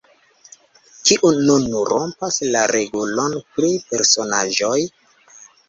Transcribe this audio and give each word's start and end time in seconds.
"Kiu 1.09 1.31
nun 1.49 1.67
rompas 1.91 2.41
la 2.57 2.65
regulon 2.73 3.39
pri 3.53 3.73
personaĵoj?" 3.93 4.77